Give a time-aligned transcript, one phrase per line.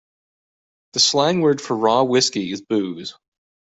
[0.93, 3.15] The slang word for raw whiskey is booze.